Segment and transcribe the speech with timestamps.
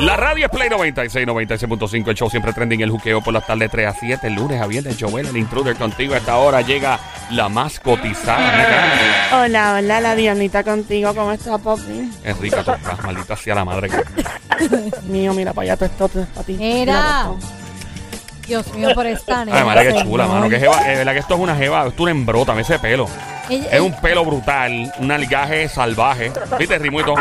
[0.00, 2.08] La radio es Play 96, 96.5.
[2.08, 2.80] El show siempre trending.
[2.80, 4.26] El juqueo por las tardes 3 a 7.
[4.26, 4.96] El lunes a viernes.
[4.98, 6.14] Joel, el intruder contigo.
[6.14, 6.98] A esta hora llega
[7.30, 9.44] la más cotizada.
[9.44, 11.14] Hola, hola, la Dianita contigo.
[11.14, 12.10] ¿Cómo estás, papi?
[12.24, 13.88] Es rica, tú estás maldita sea la madre.
[13.90, 16.54] que- Mío, mira para allá, todo esto es para ti.
[16.58, 17.30] Mira.
[18.52, 19.56] Dios mío, por esta nena.
[19.58, 20.46] Ay, madre, qué chula, mano.
[20.50, 21.86] Que jeva, es verdad que esto es una jeva.
[21.86, 23.08] Esto es un embrota, ese pelo.
[23.48, 26.30] Ella- Es un pelo brutal, un algaje salvaje.
[26.58, 27.14] ¿Viste, Rimuito?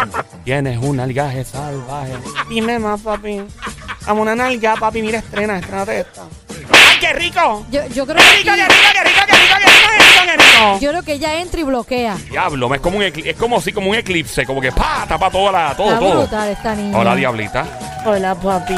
[0.44, 2.12] Tienes un algaje salvaje.
[2.50, 3.42] Dime más, papi.
[4.06, 5.02] Vamos una nalga, papi.
[5.02, 6.24] Mira, estrena, estrena esta.
[6.50, 7.66] ¡Ay, qué rico!
[7.72, 10.04] yo, yo creo ¡Qué que rico, qué rico, qué rico, qué rico, qué rico, qué
[10.04, 10.80] rico, qué rico!
[10.82, 12.18] yo creo que ella entra y bloquea.
[12.30, 15.30] Diablo, es como un ecli- es como así como un eclipse, como que pa, tapa
[15.32, 16.20] toda la, todo, Está todo.
[16.20, 16.98] brutal esta niña.
[16.98, 17.66] Hola, diablita.
[18.06, 18.76] Hola, papi.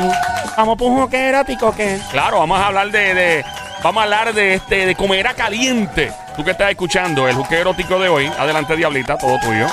[0.57, 1.99] Vamos por un joque erótico, ¿qué?
[2.11, 3.45] Claro, vamos a hablar de, de-
[3.83, 6.11] vamos a hablar de este de comera caliente.
[6.35, 9.67] Tú que estás escuchando el juque erótico de hoy, adelante diablita, todo tuyo.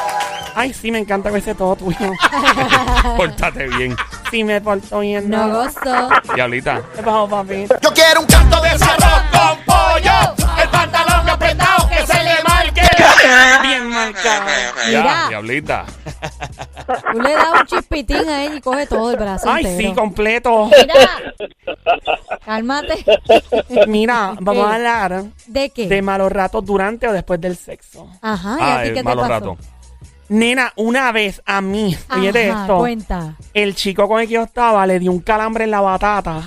[0.55, 1.97] Ay, sí, me encanta ese todo tuyo.
[3.17, 3.97] Pórtate bien,
[4.31, 5.29] Sí, me porto bien.
[5.31, 6.09] No gosto.
[6.35, 6.81] diablita.
[6.97, 7.67] ¿Qué pasó, papi?
[7.81, 10.35] Yo quiero un canto de ese arroz con pollo.
[10.63, 12.83] El pantalón apretado que se le marque.
[13.63, 14.47] Bien marcado.
[14.91, 15.85] Ya, diablita.
[17.13, 19.91] Tú le das un chispitín a ella y coge todo el brazo Ay, entero.
[19.91, 20.67] sí, completo.
[20.67, 22.39] Mira.
[22.45, 23.05] Cálmate.
[23.87, 25.89] Mira, vamos a hablar ¿De qué?
[25.89, 28.09] de malos ratos durante o después del sexo.
[28.23, 29.29] Ajá, ¿y a Ah, ti qué te pasó?
[29.29, 29.57] rato.
[30.29, 33.35] Nena, una vez a mí, fíjate Ajá, esto, cuenta.
[33.53, 36.43] el chico con el que yo estaba le dio un calambre en la batata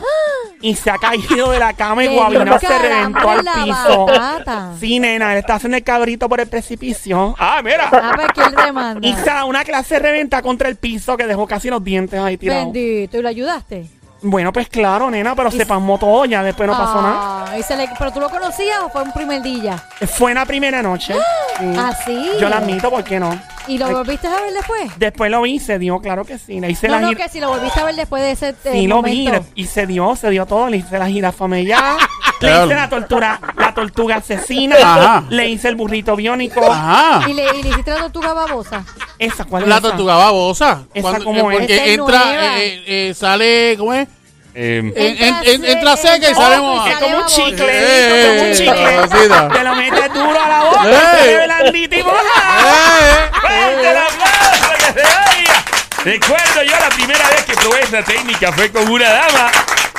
[0.61, 3.31] y se ha caído de la cama y Le dio guabinó un se reventó calambre
[3.31, 4.05] al en la piso.
[4.05, 4.72] batata.
[4.80, 7.88] Sí, nena, él está haciendo el cabrito por el precipicio Ah, mira.
[7.89, 9.08] A ver quién demanda.
[9.08, 12.19] y se da una clase de reventa contra el piso que dejó casi los dientes
[12.19, 12.66] ahí tirados.
[12.66, 13.86] Bendito, ¿y lo ayudaste?
[14.26, 17.46] Bueno, pues claro, nena, pero se pasmó todo, ya después no pasó nada.
[17.52, 19.76] Ah, y se le- ¿Pero tú lo conocías o fue un primer día?
[20.08, 21.14] Fue en la primera noche.
[21.60, 21.66] Sí.
[21.78, 22.32] Ah, sí.
[22.40, 23.38] Yo la admito, ¿por qué no?
[23.68, 24.92] ¿Y lo volviste a ver después?
[24.98, 26.60] Después lo vi y se dio, claro que sí.
[26.62, 28.50] Le hice No, la no, gira- que si lo volviste a ver después de ese
[28.50, 29.46] eh, Sí, lo vi momento.
[29.56, 30.70] y se dio, se dio todo.
[30.70, 31.98] Le hice la jirafamella,
[32.42, 32.66] le Claro.
[32.66, 35.23] hice la tortura, la tortuga asesina, Ajá.
[35.30, 36.62] le hice el burrito biónico.
[36.72, 37.30] Ajá.
[37.30, 38.83] ¿Y le, y le hiciste la tortuga babosa.
[39.26, 40.84] Esa, ¿cuál es La tortuga babosa.
[40.94, 41.58] ¿Esa cómo es?
[41.60, 42.60] Porque es entra, nueva.
[42.60, 44.08] eh, eh, sale, ¿cómo es?
[44.56, 46.88] Eh, En- en- Entra en- entra seca, y sabemos.
[46.88, 49.58] Es como un chicle, Eh, como un eh, chicle.
[49.58, 51.42] Te lo metes duro a la boca, Eh.
[51.45, 52.17] blandito y moja.
[52.20, 55.64] Eh, ¡Fuerte el aplauso que se oiga!
[56.03, 59.52] Recuerdo yo la primera vez que probé esa técnica fue con una dama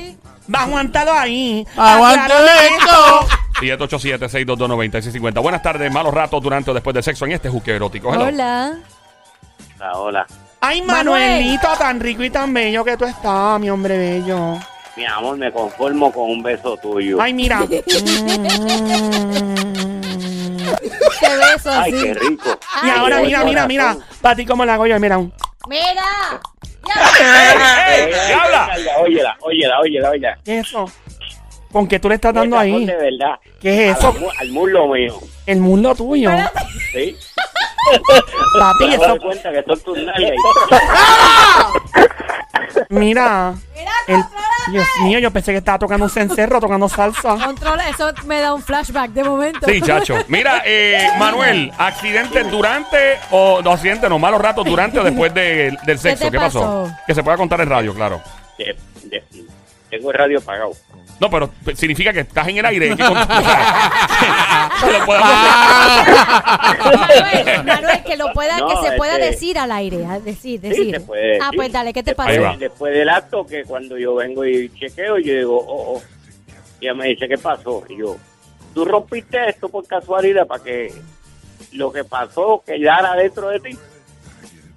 [0.55, 1.67] Va aguantado ahí.
[1.77, 2.33] ¡Aguante
[2.79, 3.27] esto!
[3.61, 5.41] 787-622-9650.
[5.43, 8.13] Buenas tardes, malos ratos durante o después del sexo en este juque erótico.
[8.13, 8.25] Hello.
[8.27, 8.73] Hola.
[9.79, 10.27] Hola, hola.
[10.65, 11.05] Ay, Manuel.
[11.05, 14.59] Manuelito, tan rico y tan bello que tú estás, mi hombre bello.
[14.97, 17.21] Mi amor, me conformo con un beso tuyo.
[17.21, 17.67] Ay, mira.
[17.69, 17.83] Qué
[21.37, 22.59] beso Ay, qué rico.
[22.85, 23.97] y ahora, mira, mira, mira.
[24.21, 24.99] Para ti, ¿cómo la hago yo?
[25.01, 25.19] Mira.
[25.19, 25.33] un-
[25.69, 26.41] Mira.
[27.89, 28.11] ¡Ey!
[28.27, 28.69] ¿Qué habla?
[29.01, 30.39] Óyela, óyela, óyela, óyela.
[30.45, 30.91] ¿Qué es eso?
[31.71, 32.85] ¿Con qué tú le estás dando ahí?
[32.85, 33.39] De verdad.
[33.61, 34.13] ¿Qué es eso?
[34.13, 35.19] mu- Al muslo mío.
[35.47, 36.31] El mundo tuyo.
[36.93, 37.17] ¿Sí?
[38.59, 39.07] Papi, eso.
[39.09, 40.33] doy cuenta que son tus nalgas.
[42.89, 43.55] Mira.
[44.07, 44.25] el-
[44.71, 47.37] Dios mío, yo pensé que estaba tocando un cencerro, tocando salsa.
[47.45, 49.67] Controla, eso me da un flashback de momento.
[49.67, 50.17] Sí, chacho.
[50.29, 55.77] Mira, eh, Manuel, ¿accidente durante o no accidente, no, malos ratos durante o después de-
[55.85, 56.27] del sexo?
[56.27, 56.61] te ¿Qué pasó?
[56.61, 56.97] pasó?
[57.09, 58.21] Que se pueda contar en radio, claro.
[58.57, 59.25] De- de-
[59.93, 60.71] Tengo el radio apagado.
[61.21, 62.87] No, pero significa que estás en el aire.
[62.87, 63.27] y que con- lo
[65.05, 65.29] podemos-
[66.97, 70.61] Manuel, Manuel, que lo pueda, No, que se pueda este- decir al aire, a decir,
[70.63, 70.95] Sí, decir.
[70.95, 71.57] se puede ah, decir.
[71.57, 72.57] pues dale, ¿qué te va.
[72.59, 76.03] Después del acto, que cuando yo vengo y chequeo, yo digo, oh, oh.
[76.81, 77.85] Y ella me dice, ¿qué pasó?
[77.91, 78.17] Y yo,
[78.73, 80.91] tú rompiste esto por casualidad para que
[81.73, 83.77] lo que pasó quedara dentro de ti.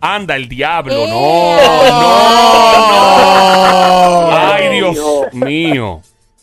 [0.02, 0.94] Anda, el diablo.
[0.94, 1.08] ¡Eh!
[1.08, 1.56] No,
[1.88, 1.96] no,
[4.30, 4.35] no.
[4.56, 4.98] Ay, Dios
[5.34, 6.02] mío.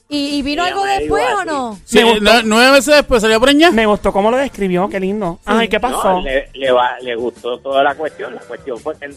[0.08, 1.78] ¿Y, y vino algo me después o no?
[1.84, 3.72] Sí, nu- nueve meses después salió preñada.
[3.72, 5.38] Me gustó cómo lo describió, qué lindo.
[5.46, 6.14] Ay, ¿qué pasó?
[6.14, 8.34] No, le, le, va- le gustó toda la cuestión.
[8.34, 9.16] La cuestión fue que él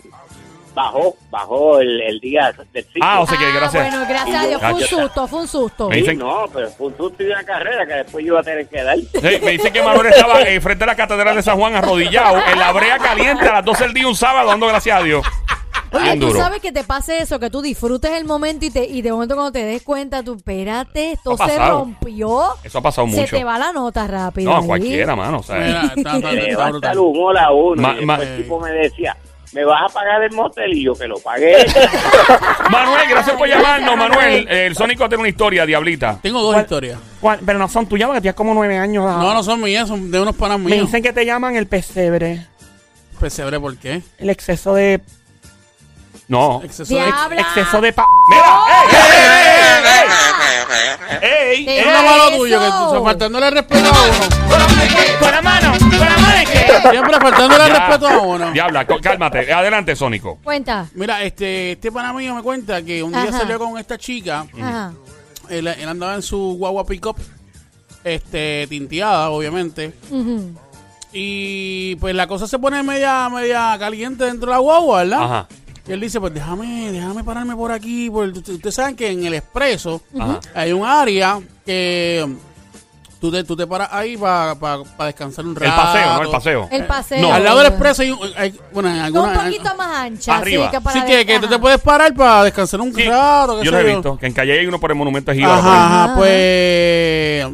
[0.74, 3.01] bajó, bajó el, el día del sitio.
[3.03, 3.89] Ah, o sea que Ah, gracias.
[3.92, 4.98] bueno, gracias a Dios, fue un Cacho.
[5.01, 5.89] susto, fue un susto.
[5.89, 8.39] Me Sí, dicen- no, pero fue un susto y una carrera que después yo iba
[8.39, 8.98] a tener que dar.
[8.98, 12.38] Sí, me dice que Manuel estaba eh, frente a la Catedral de San Juan arrodillado
[12.51, 15.25] en la brea caliente a las 12 del día un sábado dando gracias a Dios.
[15.97, 16.39] Oye, tú duro.
[16.39, 19.36] sabes que te pase eso, que tú disfrutes el momento y, te, y de momento
[19.36, 21.80] cuando te des cuenta, tú, espérate, esto se pasado.
[21.80, 22.44] rompió.
[22.63, 23.36] Eso ha pasado Se mucho.
[23.36, 24.51] te va la nota rápido.
[24.51, 24.68] No, ahí.
[24.68, 25.39] cualquiera, mano.
[25.39, 26.97] O sea, Mira, está- está- está Me levanta el brutal.
[27.00, 27.81] humor a uno.
[27.81, 29.15] Ma- ma- el tipo me decía,
[29.53, 30.74] ¿me vas a pagar el motel?
[30.74, 31.65] Y yo que lo pagué.
[32.69, 34.48] Manuel, gracias por llamarnos, Manuel.
[34.50, 36.19] Eh, El Sónico tiene una historia, Diablita.
[36.21, 36.63] Tengo dos ¿Cuál?
[36.63, 37.00] historias.
[37.21, 37.39] ¿Cuál?
[37.45, 39.06] Pero no son tuyas porque tienes como nueve años.
[39.07, 39.18] ah.
[39.21, 40.86] No, no son mías, son de unos panas Me míos.
[40.88, 42.45] dicen que te llaman el pesebre.
[43.19, 44.01] Pesebre, ¿por qué?
[44.18, 45.00] El exceso de.
[46.27, 46.62] No.
[46.63, 47.04] Exceso de...
[47.06, 47.42] Diabla.
[47.42, 47.94] Exceso de.
[47.94, 48.45] Pa Mira,
[51.22, 51.94] ey, ey, ey, ey, Es ey.
[52.31, 55.19] lo tuyo, que tú, sea, faltándole respeto a uno.
[55.19, 56.89] Con la mano, con la mano es que.
[56.89, 57.74] Siempre faltándole Ya.
[57.80, 58.51] respeto a uno.
[58.51, 59.51] Diabla, co- cálmate.
[59.54, 60.39] Adelante, Sónico.
[60.44, 60.88] Cuenta.
[60.95, 63.39] Mira, este, este pana mío me cuenta que un día Ajá.
[63.39, 64.45] salió con esta chica.
[64.60, 64.94] Ajá.
[65.50, 67.18] Él, él andaba en su guagua pick-up,
[68.04, 69.94] este, tinteada, obviamente.
[70.10, 70.54] Ujú.
[71.13, 75.24] Y pues la cosa se pone media, media caliente dentro de la guagua, ¿verdad?
[75.24, 75.48] Ajá.
[75.87, 78.09] Y él dice, pues déjame, déjame pararme por aquí.
[78.09, 80.39] Porque usted- ustedes saben que en el expreso Ajá.
[80.55, 82.25] hay un área que
[83.21, 84.55] tú te, tú te paras ahí para
[85.05, 85.65] descansar un rato.
[85.65, 86.21] El paseo, ¿no?
[86.23, 86.67] El paseo.
[86.71, 87.21] El paseo.
[87.21, 87.33] No.
[87.33, 90.37] Al lado del expreso hay, un- hay- bueno, en Un alguna, poquito más ancha.
[90.37, 90.65] Arriba.
[90.65, 93.61] Sí, que, para Sí, que, que tú te puedes parar para descansar un Sí, rato.
[93.61, 94.17] yo lo he visto.
[94.17, 95.53] Que en Calle hay uno por el monumento Jíbaro.
[95.53, 96.15] ajá, Ajá.
[96.15, 97.47] pues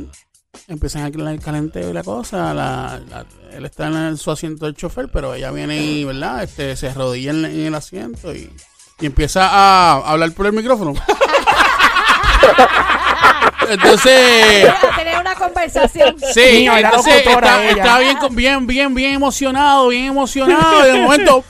[0.72, 3.00] empiezan a el calenteo y la cosa.
[3.52, 6.44] Él está en su asiento del chofer, pero ella viene y, ¿verdad?
[6.44, 8.52] Este, se arrodilla en, en el asiento y,
[9.00, 10.94] y empieza a hablar por el micrófono.
[13.74, 16.16] Entonces, A tener una conversación.
[16.34, 20.88] sí, era entonces está, está bien, con- bien, bien, bien emocionado, bien emocionado.
[20.88, 21.44] Y de momento,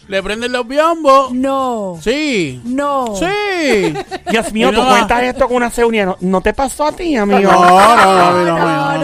[0.07, 1.33] le prenden los biombos.
[1.33, 1.99] No.
[2.03, 3.15] Sí, No.
[3.19, 3.95] sí.
[4.31, 4.91] Dios mío, tú Mira.
[4.91, 6.07] cuentas esto con una seguridad.
[6.07, 7.51] ¿No, no te pasó a ti, amigo?
[7.51, 8.99] No, no, no, no, no, No,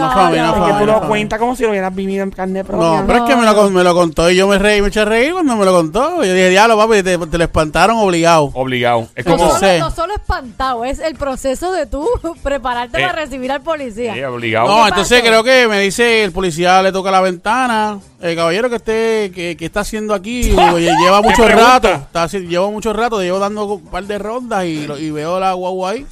[0.69, 3.00] no, tú no lo cuentas como si lo hubieras vivido en carne propia.
[3.00, 4.88] No, pero es que me lo, con- me lo contó y yo me reí, me
[4.88, 6.17] eché a reír cuando me lo contó.
[6.23, 8.50] Yo dije, diablo, papi, te, te lo espantaron obligado.
[8.54, 9.08] Obligado.
[9.14, 9.56] Es No como.
[9.58, 12.06] solo, no solo espantado, es el proceso de tú
[12.42, 13.06] prepararte Eh.
[13.06, 14.14] para recibir al policía.
[14.14, 14.69] Sí, obligado.
[14.69, 15.28] No, ¿Qué entonces pasó?
[15.31, 17.98] creo que me dice el policía le toca la ventana.
[18.20, 21.88] El caballero que esté, que, que está haciendo aquí, oye, lleva mucho rato.
[21.88, 26.06] Está, lleva mucho rato, llevo dando un par de rondas y, veo la guagua ahí.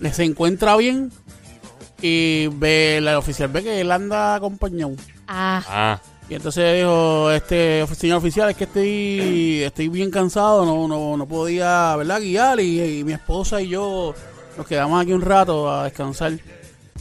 [0.00, 1.12] Le se encuentra bien.
[2.00, 4.92] Y ve, el oficial ve que él anda acompañado.
[5.26, 5.98] Ah, Ah.
[6.28, 11.26] Y entonces dijo, este señor oficial, es que estoy, estoy bien cansado, no, no, no
[11.26, 12.20] podía, ¿verdad?
[12.20, 14.14] Guiar y, y mi esposa y yo
[14.56, 16.38] nos quedamos aquí un rato a descansar.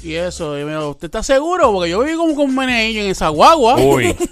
[0.03, 1.73] Y eso, y me dijo, ¿usted está seguro?
[1.73, 3.75] Porque yo viví como con un meneillo en esa guagua.
[3.75, 4.15] Uy.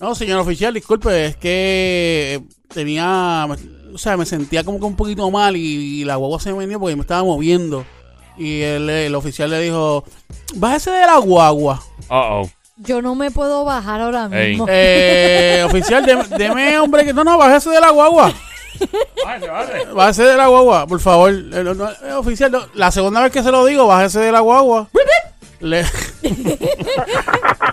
[0.00, 3.46] No, señor oficial, disculpe, es que tenía,
[3.94, 5.60] o sea, me sentía como que un poquito mal y,
[6.00, 7.84] y la guagua se me venía porque me estaba moviendo.
[8.36, 10.02] Y el, el oficial le dijo,
[10.56, 11.80] bájese de la guagua.
[12.10, 12.50] Uh oh.
[12.76, 14.66] Yo no me puedo bajar ahora mismo.
[14.68, 18.32] Eh, oficial, deme, deme, hombre, que no, no, bájese de la guagua.
[19.94, 21.30] Bájese de la guagua, por favor.
[21.32, 24.40] Eh, no, eh, oficial, no, la segunda vez que se lo digo, bájese de la
[24.40, 24.88] guagua.
[25.60, 25.84] Le-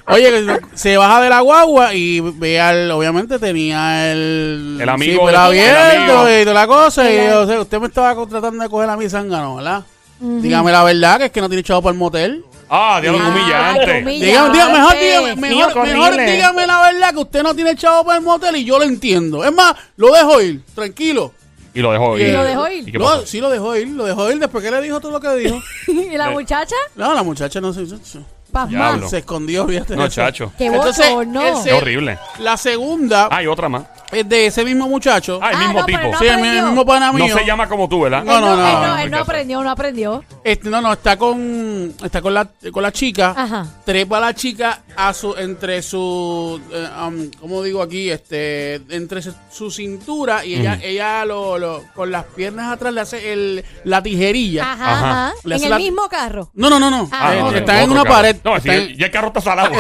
[0.08, 5.26] Oye, que se baja de la guagua y ve al, obviamente tenía el, El amigo
[5.28, 6.30] sí, de- abierto el amigo.
[6.30, 7.10] y toda la cosa.
[7.12, 9.84] Y yo, o sea, usted me estaba tratando de coger a mi zángano, ¿verdad?
[10.20, 10.42] Ujú.
[10.42, 12.44] Dígame la verdad, que es que no tiene chavo para el motel.
[12.70, 13.94] Ah, diablo, Ah, humillante.
[14.04, 18.24] Dígame, dígame, mejor, dígame, mejor, dígame la verdad que usted no tiene chavo para el
[18.24, 19.44] motel y yo lo entiendo.
[19.44, 21.34] Es más, lo dejo ir, tranquilo.
[21.74, 22.34] Y lo dejó Y ir.
[22.34, 22.90] lo dejó ir.
[22.90, 25.20] ¿Y No, sí lo dejó ir, lo dejó ir después que le dijo todo lo
[25.20, 25.60] que dijo.
[25.88, 26.76] ¿Y la muchacha?
[26.96, 27.86] No, la muchacha no se...
[28.52, 28.70] Pasma.
[28.78, 29.10] Diablo.
[29.10, 29.96] Se escondió, fíjate.
[29.96, 30.16] No, eso.
[30.16, 30.52] chacho.
[30.58, 31.42] Qué Entonces, bochorno.
[31.42, 32.18] Qué se- horrible.
[32.40, 33.84] La segunda Hay otra más.
[34.12, 35.40] es de ese mismo muchacho.
[35.42, 36.12] Ah, el Ah, mismo no, pero tipo.
[36.12, 36.66] no sí, el, mi- el aprendió.
[36.68, 38.24] mismo pana No se llama como tú, ¿verdad?
[38.24, 38.68] No, Él no, no.
[38.68, 40.24] Él no, no, no, él no aprendió, no aprendió.
[40.44, 43.34] Este, no, no, está con está con la con la chica.
[43.38, 43.66] Ajá.
[43.86, 48.10] Trepa la chica a su entre su eh, um, ¿cómo digo aquí?
[48.10, 53.02] Este entre su, su cintura y ella ella lo, lo- con las piernas atrás le
[53.02, 54.72] hace el la tijerilla.
[54.74, 55.10] Ajá, Ajá.
[55.28, 55.34] ajá.
[55.44, 56.50] Le En hace el la- mismo carro.
[56.54, 57.08] No, no, no, no.
[57.12, 57.54] Ah, Eh, ok.
[57.56, 58.16] Está en Otro una carro.
[58.16, 58.36] pared.
[58.44, 59.72] No, si ya el carro está salado.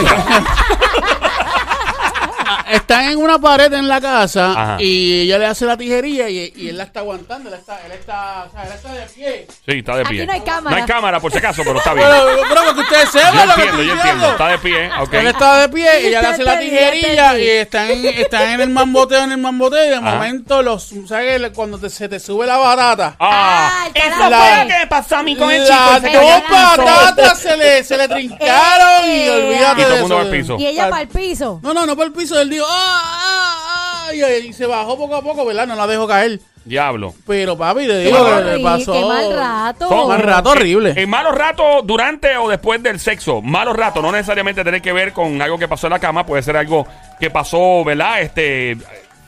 [2.69, 2.77] O sea.
[2.77, 4.77] está en una pared en la casa Ajá.
[4.81, 7.49] y ella le hace la tijerilla y, y él la está aguantando.
[7.49, 9.47] Él está, él está, o sea, él está de pie.
[9.49, 10.25] Sí, está de Aquí pie.
[10.25, 10.75] no hay cámara.
[10.75, 12.07] No hay cámara, por si acaso, pero está bien.
[12.07, 14.25] Pero, pero que ustedes sepan Yo lo que entiendo, estoy yo diciendo.
[14.25, 14.31] entiendo.
[14.31, 15.13] Está de pie, ok.
[15.13, 18.69] Él está de pie, ella le hace la tijerilla y están en, están en el
[18.69, 20.11] mamboteo, en el mamboteo y de Ajá.
[20.15, 21.49] momento los, ¿sabes?
[21.53, 23.15] Cuando te- se te sube la barata.
[23.19, 24.43] Ah, el Eso carajo.
[24.43, 25.75] fue lo que me pasó a mí con el chico.
[25.75, 29.31] Las dos patatas se le, se le trincaron y ¡Eh!
[29.31, 30.25] olvídate Y todo de el mundo eso.
[30.25, 30.57] al piso.
[30.59, 31.59] Y ella para el piso.
[31.63, 32.39] No, no, no para el piso.
[32.39, 34.13] Él dijo, ¡ah, ah, ah!
[34.13, 35.67] Y, y se bajó poco a poco, ¿verdad?
[35.67, 36.39] No la dejó caer.
[36.65, 37.13] diablo.
[37.27, 38.93] Pero papi, te Qué, digo que le pasó.
[38.93, 39.89] qué mal rato.
[39.89, 40.93] Son- Mal rato horrible.
[40.95, 43.41] En malos ratos, durante o después del sexo.
[43.41, 46.43] Malos ratos, no necesariamente tiene que ver con algo que pasó en la cama, puede
[46.43, 46.85] ser algo
[47.19, 48.21] que pasó, ¿verdad?
[48.21, 48.77] Este.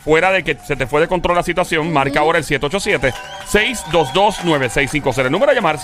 [0.04, 5.26] Fuera de que se te fue de control la situación, marca ahora el 787-622-9650.
[5.26, 5.78] El número a llamar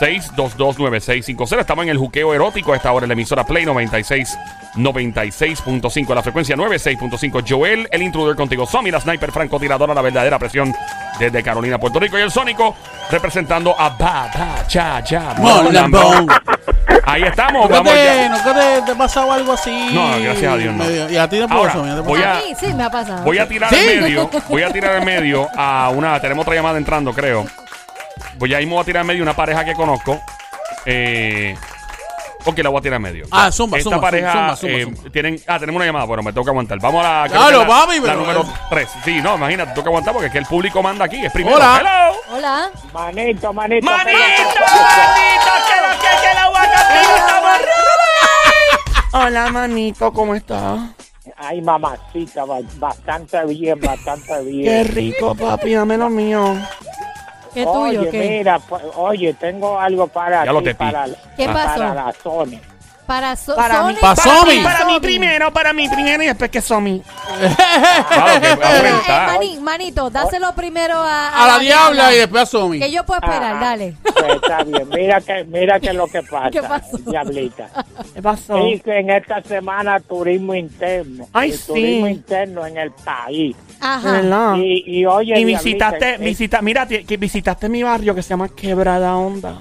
[0.00, 1.60] 787-622-9650.
[1.60, 4.38] Estamos en el juqueo erótico a esta hora en la emisora Play 96,
[4.76, 6.14] 96.5.
[6.14, 7.44] La frecuencia 96.5.
[7.48, 8.66] Joel, el intruder contigo.
[8.66, 10.74] Somi, la sniper francotiradora, la verdadera presión
[11.18, 12.18] desde Carolina, Puerto Rico.
[12.18, 12.74] Y el Sónico
[13.10, 15.34] representando a Ba, Ba, Cha, Cha,
[17.04, 18.28] Ahí estamos, ¿Nunca vamos te, ya.
[18.28, 19.90] nunca te, te ha pasado algo así?
[19.92, 20.84] No, gracias a Dios, no.
[20.84, 22.90] Medio- y a ti te Ahora, pasó, te voy a- A mí sí me ha
[22.90, 23.24] pasado.
[23.24, 23.76] Voy a tirar ¿Sí?
[23.96, 27.46] al medio, voy a tirar al medio a una, tenemos otra llamada entrando, creo.
[28.40, 30.18] Voy a mismo a tirar al medio una pareja que conozco.
[30.86, 31.54] Eh,
[32.46, 33.26] ok, la voy a tirar al medio.
[33.30, 35.10] Ah, zumba, Esta zumba, pareja zumba, zumba, eh, zumba.
[35.10, 36.78] tienen, ah, tenemos una llamada, bueno, me tengo que aguantar.
[36.80, 38.88] Vamos a la, creo Claro, que la, papi, la pero- número 3.
[39.04, 41.56] Sí, no, imagínate, tengo que aguantar porque es que el público manda aquí, es primero.
[41.56, 41.80] Hola.
[41.80, 42.36] Hello.
[42.38, 42.70] Hola.
[42.94, 43.84] Manito, manito.
[43.84, 44.10] ¡Manito!
[44.10, 45.50] ¡Manito!
[45.68, 47.50] ¡Que lo que que la agua contigo estamos
[49.12, 50.80] Hola, manito, ¿cómo estás?
[51.36, 54.88] Ay, mamacita, ba- bastante bien, bastante Qué bien.
[54.94, 56.56] rico, papi, dame lo mío.
[57.52, 58.00] ¿Qué tuyo?
[58.02, 58.18] Oye, ¿Qué?
[58.38, 60.78] mira, pues, oye, tengo algo para Ya lo ti, te pi.
[60.78, 61.80] para, ¿Qué pasó?
[61.80, 62.58] para la Sony.
[63.10, 64.00] Para, so Para mí, Sony.
[64.00, 64.54] Pa' para Somi.
[64.58, 67.02] mí, para mí primero, para mí primero y después que Somi.
[67.02, 72.44] Claro, que va a Mira, eh, manito, dáselo primero a, A la diabla y después
[72.44, 72.78] a Somi.
[72.78, 73.94] Que yo puedo esperar, Ah, dale.
[74.04, 76.98] Pues está bien, mira que, mira que lo que pasa, ¿Qué pasó?
[76.98, 77.68] diablita.
[78.14, 78.56] ¿Qué pasó?
[78.64, 81.26] Dice en esta semana turismo interno.
[81.32, 81.66] Ay, el sí.
[81.66, 83.56] Turismo interno en el país.
[83.56, 84.12] De Ajá.
[84.12, 84.54] verdad.
[84.56, 88.22] Y, y oye, Y diablita, visitaste, eh, visita, mira, ti- que visitaste mi barrio que
[88.22, 89.58] se llama Quebrada Onda.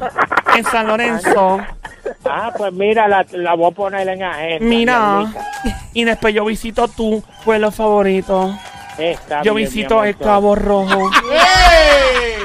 [0.56, 1.60] En San Lorenzo.
[2.32, 4.66] Ah, pues mira, la, la voy a poner en agenda.
[4.66, 5.26] Mira.
[5.94, 8.56] Y después yo visito tu pueblo favorito.
[8.98, 10.18] Está Yo bien, visito el.
[10.18, 11.10] Cabo Rojo.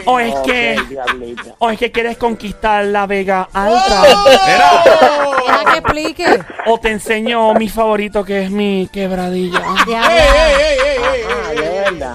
[0.07, 1.43] O es que, diablita.
[1.59, 4.03] o es que quieres conquistar la Vega Alta.
[4.03, 6.39] Deja que explique.
[6.67, 9.63] O te enseño mi favorito que es mi quebradilla.
[9.87, 10.99] ¡Ey, ey, ey,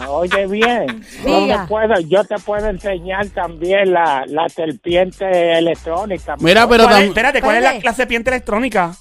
[0.07, 1.03] Oye, bien.
[1.25, 6.35] Yo te puedo, yo te puedo enseñar también la, la serpiente electrónica.
[6.39, 8.93] Mira, pero ¿Cuál es- espérate, ¿cuál es la, la serpiente electrónica?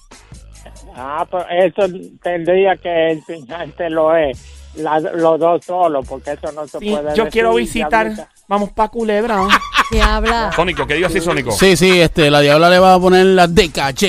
[0.94, 1.82] Ah, pues eso
[2.22, 7.25] tendría que enseñártelo es la- los dos solos, porque eso no se Sí, puede yo
[7.25, 7.90] decir, quiero visitar.
[8.14, 8.28] diablita.
[8.49, 9.47] Vamos pa' Culebra.
[9.90, 10.50] Diabla.
[10.57, 11.52] Sónico, ¿qué digo así, Sónico?
[11.52, 14.05] Sí, sí, este, la diabla le va a poner la DKJ.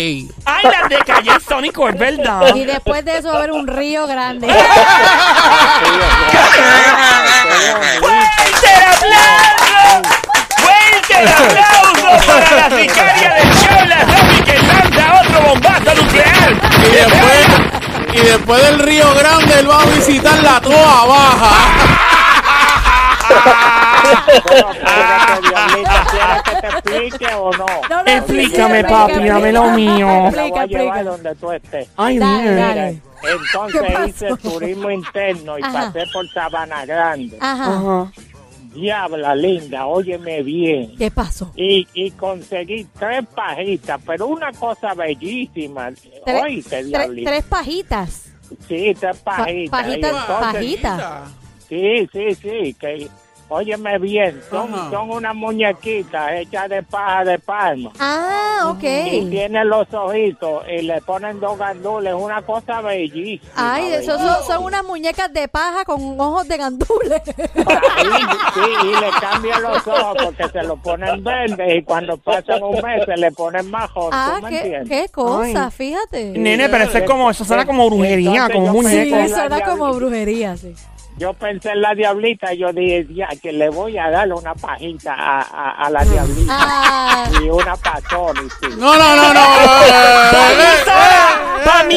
[0.46, 2.55] Ay, la de Calle Sónico, es verdad.
[2.55, 4.48] Y después de eso va a haber un río grande.
[8.00, 10.01] ¡Fuerte el aplauso!
[10.58, 16.51] ¡Fuerte el aplauso para la sicaria del show, la Romy que lanza otro bombazo nuclear!
[16.77, 17.48] Y después,
[18.13, 21.55] y después del Río Grande, él va a visitar la Toa Baja.
[24.47, 27.65] Bueno, espérate, diablita, ¿quieres que te explique o no?
[27.89, 30.27] No, Explícame, papi, dame lo mío.
[30.27, 31.03] Explica, explica.
[31.03, 31.87] donde tú estés.
[31.97, 33.01] Ay, Dale, dale.
[33.21, 35.91] ¿Qué Entonces hice turismo interno y Ajá.
[35.91, 37.37] pasé por Sabana Grande.
[37.41, 37.75] Ajá.
[37.77, 38.11] Ajá.
[38.73, 40.95] Diabla linda, óyeme bien.
[40.95, 41.51] ¿Qué pasó?
[41.55, 45.89] Y, y conseguí tres pajitas, pero una cosa bellísima.
[46.23, 47.31] Tres- Oíste, tre- diablita.
[47.31, 48.25] tres pajitas.
[48.67, 49.65] Sí, tres Pa- pajitas.
[49.65, 51.29] Y pajitas, entonces- pajitas.
[51.67, 52.75] Sí, sí, sí.
[52.79, 53.07] Que
[53.49, 54.89] óyeme bien, son, Ajá.
[54.91, 57.91] son unas muñequitas hechas de paja de palma.
[57.99, 58.83] Ah, ok.
[59.11, 63.51] Y tienen los ojitos y le ponen dos gandules, una cosa bellísima.
[63.55, 67.21] Ay, eso son, son unas muñecas de paja con ojos de gandules.
[68.53, 72.75] Sí, y le cambian los ojos porque se lo ponen verdes y cuando pasan un
[72.81, 74.89] mes se le ponen más joven, ah, ¿tú me qué, entiendes?
[74.89, 75.71] qué cosa, Ay.
[75.71, 76.29] fíjate.
[76.31, 79.15] Nene, pero eso es como, eso suena como brujería, Entonces como yo un Sí, muñeco.
[79.17, 80.73] pensé- suena como brujería, sí.
[81.19, 85.13] Yo pensé en la diablita, yo dije, ya, que le voy a dar una pajita
[85.13, 88.73] a, a, a la diablita Ah, y una patón, y sí.
[88.77, 89.39] No, no, no, no.
[89.41, 90.31] ¡Pa' mí eh, sola!
[90.31, 90.68] ¡Pa'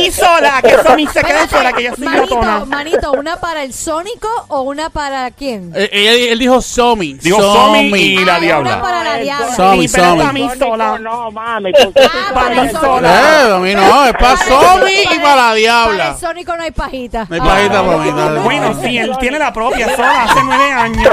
[0.03, 0.63] mí sola!
[0.63, 2.65] Que eso a mí se quede sola, que yo soy manito, glotona.
[2.67, 5.73] manito, ¿una para el Sónico o una para quién?
[5.75, 7.15] eh, él, él dijo Somi.
[7.15, 8.71] Dijo Somi y la Ah, diabla.
[8.75, 9.55] Una para la diabla.
[9.57, 10.23] Somi, pero Somi.
[10.25, 10.99] pa' mí sola.
[10.99, 13.09] No, mami, porque Ah, Pa' para mí sola.
[13.11, 16.09] Eh, a mí no, es para Somi y para la Para diabla.
[16.11, 17.27] el Sónico no hay pajita.
[17.29, 18.41] No hay pajita Ah, para mí, no, no.
[18.43, 21.09] Bueno, sí, él tiene la propia sola hace nueve años.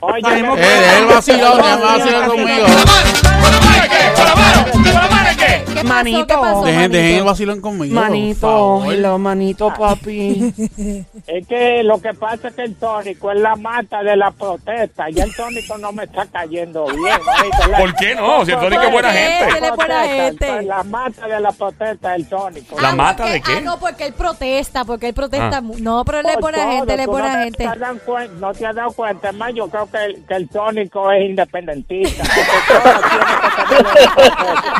[0.00, 2.66] Oye, Sabemos Eh, deja el vacilón, deja el vacilón conmigo.
[2.66, 4.12] ¿Con la mano qué?
[4.14, 4.66] ¿Con la mano?
[4.72, 5.64] ¿Con la mano qué?
[5.76, 5.94] ¿Qué pasó?
[5.94, 6.26] Manito.
[6.26, 7.24] ¿Qué pasó, Dejen, dejen el manito?
[7.26, 7.94] vacilón conmigo.
[7.94, 10.54] Manito, hello, manito, papi.
[11.26, 15.10] es que lo que pasa es que el tónico es la mata de la protesta
[15.10, 17.18] y el tónico no me está cayendo bien.
[17.78, 18.44] ¿Por qué no?
[18.44, 19.58] Si el tónico es buena gente.
[19.58, 20.62] Él es buena gente.
[20.62, 22.80] La mata de la protesta es el tónico.
[22.80, 23.52] ¿La Ah, mata porque- de qué?
[23.56, 25.58] Ah, no, porque él protesta, porque él protesta.
[25.58, 25.62] Ah.
[25.80, 27.66] No, pero él es buena todo, gente, él es buena no te gente.
[27.66, 30.48] has dado cuen- no te has dado cuenta, más yo creo que el, que el
[30.48, 32.24] tónico es independentista.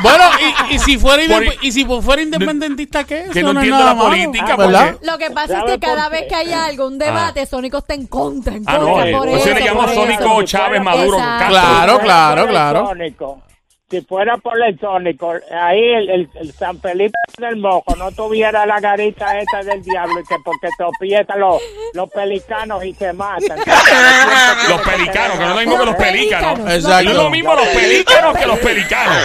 [0.01, 0.23] Bueno,
[0.69, 3.25] y, y si fuera Por- y si fuera independentista, ¿qué?
[3.31, 4.91] Que no es entiendo la malo, política, ¿verdad?
[4.93, 7.93] porque- Lo que pasa es ¿Sabe que cada vez que haya algún debate, Sónico está
[7.93, 9.05] en contra, en Ah, contra.
[9.11, 10.43] no, por eso, se le llama Sónico.
[10.43, 11.17] Chávez Maduro.
[11.17, 12.91] Claro, claro, claro.
[13.89, 18.65] Si fuera por el tónico, ahí el, el- el San Felipe del Mojo no tuviera
[18.65, 21.61] la garita esa del diablo y que porque tropiezan los,
[21.93, 23.57] los pelicanos y se matan.
[24.69, 26.59] Los pelicanos, que no es lo mismo que los pelícanos.
[26.59, 27.09] No Exacto.
[27.11, 29.15] es lo mismo los pelícanos que los pelicanos.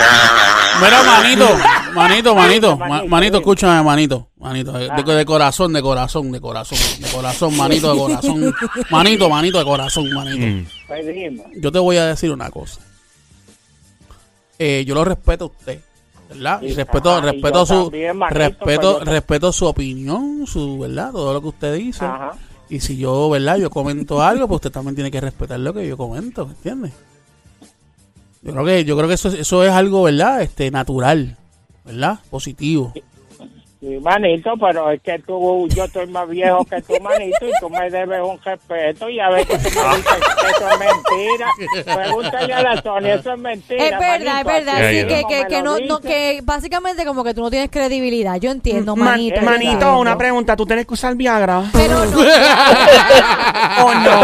[0.80, 1.48] Mira, manito,
[1.94, 6.40] manito, manito, ma- Manito, manito, escúchame, manito, manito, de, de- de corazón, de corazón, de
[6.40, 8.54] corazón, de corazón, manito, de corazón,
[8.90, 10.70] manito, manito, de corazón, manito.
[10.86, 11.06] Pues.
[11.60, 12.80] Yo te voy a decir una cosa.
[14.64, 15.80] Eh, yo lo respeto a usted,
[16.28, 16.62] ¿verdad?
[16.62, 21.10] Y Sí, respeto, ajá, respeto su, también, manito, respeto, pues respeto su opinión, su, ¿verdad?
[21.10, 22.04] Todo lo que usted dice.
[22.04, 22.36] Ajá.
[22.68, 23.56] Y si yo, ¿verdad?
[23.56, 26.92] Yo comento algo, pues usted también tiene que respetar lo que yo comento, ¿me entiende?
[28.42, 30.42] Yo creo que, yo creo que eso, eso es algo, ¿verdad?
[30.42, 31.36] Este, natural,
[31.84, 32.20] ¿verdad?
[32.30, 32.92] Positivo.
[32.94, 33.02] Sí,
[34.00, 37.90] manito, pero es que tú, yo estoy más viejo que tú, manito, y tú me
[37.90, 41.48] debes un respeto y a veces tú me dices que eso es mentira.
[41.96, 43.84] Pregúntale a la Sonia, eso es mentira.
[43.84, 44.90] Es verdad, es verdad.
[44.90, 48.36] Sí, que, que, que no, no, que básicamente como que tú no tienes credibilidad.
[48.36, 49.40] Yo entiendo, Man- manito.
[49.42, 50.54] manito, una pregunta.
[50.54, 51.64] ¿Tú tienes que usar Viagra?
[51.72, 52.20] Pero no.
[53.84, 54.22] ¿O no?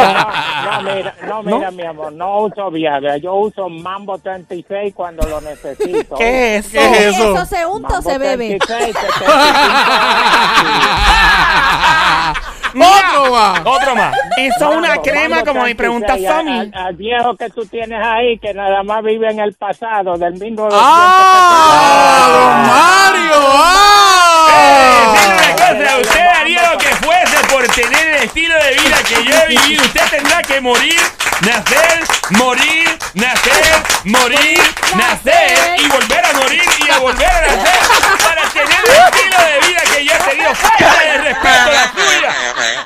[0.68, 5.40] No, mira, no, mira, mi amor, no uso Viagra, yo uso Mambo 36 cuando lo
[5.40, 6.14] necesito.
[6.16, 6.78] ¿Qué es eso?
[6.78, 7.34] ¿Qué es eso?
[7.34, 8.58] ¿Eso se unta o Mambo se bebe?
[8.58, 9.47] 36, 75
[12.74, 13.60] ¡Otro más!
[13.64, 14.14] Otro más.
[14.36, 16.58] Eso es una crema, como me pregunta 36, Sammy.
[16.58, 20.34] Al, al viejo que tú tienes ahí, que nada más vive en el pasado, del
[20.34, 20.68] mismo...
[20.70, 22.26] ¡Ah!
[22.28, 23.38] ¡Don Mario!
[23.38, 25.14] Una ¡Ah!
[25.56, 29.46] cosa, usted haría lo que fuese por tener el estilo de vida que yo he
[29.48, 29.82] vivido.
[29.88, 31.00] Usted tendrá que morir,
[31.40, 34.60] nacer, morir, nacer, morir,
[34.94, 37.78] nacer y volver a morir y a volver a nacer
[38.22, 40.54] para tener el estilo de vida que yo he tenido.
[40.54, 42.34] Falta de respeto la suya.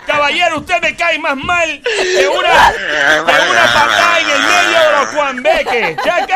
[0.06, 0.80] Caballero, usted
[1.34, 5.96] mal que una, que una patada en el medio de los cuambeques.
[6.04, 6.26] Ya